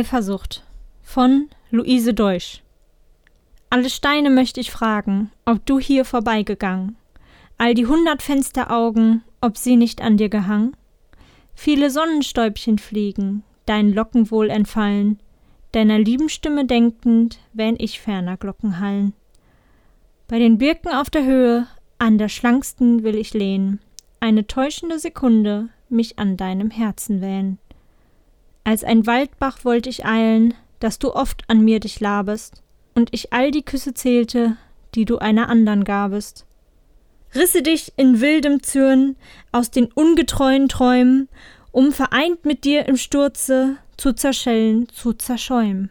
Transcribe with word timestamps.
Eifersucht 0.00 0.64
von 1.02 1.50
Luise 1.70 2.14
Deutsch 2.14 2.62
Alle 3.68 3.90
Steine 3.90 4.30
möchte 4.30 4.58
ich 4.58 4.70
fragen, 4.70 5.30
ob 5.44 5.66
du 5.66 5.78
hier 5.78 6.06
vorbeigegangen, 6.06 6.96
all 7.58 7.74
die 7.74 7.84
hundert 7.84 8.22
Fensteraugen, 8.22 9.22
ob 9.42 9.58
sie 9.58 9.76
nicht 9.76 10.00
an 10.00 10.16
dir 10.16 10.30
gehangen? 10.30 10.74
Viele 11.54 11.90
Sonnenstäubchen 11.90 12.78
fliegen, 12.78 13.42
deinen 13.66 13.92
Locken 13.92 14.30
wohl 14.30 14.48
entfallen, 14.48 15.20
deiner 15.72 15.98
lieben 15.98 16.30
Stimme 16.30 16.64
denkend, 16.64 17.38
wähn 17.52 17.76
ich 17.78 18.00
ferner 18.00 18.38
Glocken 18.38 18.80
hallen. 18.80 19.12
Bei 20.28 20.38
den 20.38 20.56
Birken 20.56 20.94
auf 20.94 21.10
der 21.10 21.26
Höhe, 21.26 21.66
an 21.98 22.16
der 22.16 22.30
schlanksten 22.30 23.02
will 23.02 23.16
ich 23.16 23.34
lehnen, 23.34 23.80
eine 24.18 24.46
täuschende 24.46 24.98
Sekunde 24.98 25.68
mich 25.90 26.18
an 26.18 26.38
deinem 26.38 26.70
Herzen 26.70 27.20
wähnen. 27.20 27.58
Als 28.70 28.84
ein 28.84 29.04
Waldbach 29.04 29.64
wollt 29.64 29.88
ich 29.88 30.06
eilen, 30.06 30.54
dass 30.78 31.00
du 31.00 31.12
oft 31.12 31.42
an 31.48 31.64
mir 31.64 31.80
dich 31.80 31.98
labest, 31.98 32.62
und 32.94 33.08
ich 33.10 33.32
all 33.32 33.50
die 33.50 33.64
Küsse 33.64 33.94
zählte, 33.94 34.58
die 34.94 35.04
du 35.04 35.18
einer 35.18 35.48
andern 35.48 35.82
gabest. 35.82 36.46
Risse 37.34 37.62
dich 37.62 37.92
in 37.96 38.20
wildem 38.20 38.62
Zürn 38.62 39.16
aus 39.50 39.72
den 39.72 39.86
ungetreuen 39.86 40.68
Träumen, 40.68 41.28
um 41.72 41.90
vereint 41.90 42.44
mit 42.44 42.62
dir 42.62 42.86
im 42.86 42.96
Sturze 42.96 43.76
zu 43.96 44.12
zerschellen, 44.12 44.88
zu 44.90 45.14
zerschäumen. 45.14 45.90